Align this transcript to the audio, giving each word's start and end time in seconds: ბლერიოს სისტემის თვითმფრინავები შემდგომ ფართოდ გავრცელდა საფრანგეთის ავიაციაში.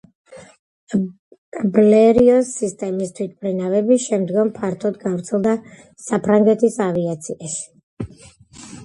ბლერიოს 1.73 2.49
სისტემის 2.61 3.13
თვითმფრინავები 3.19 3.97
შემდგომ 4.05 4.49
ფართოდ 4.55 4.97
გავრცელდა 5.05 5.53
საფრანგეთის 6.07 6.79
ავიაციაში. 6.87 8.25